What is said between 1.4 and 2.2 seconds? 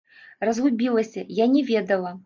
я не ведала!